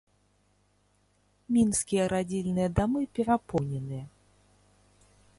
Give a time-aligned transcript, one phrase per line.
[1.57, 4.05] Мінскія радзільныя дамы перапоўненыя.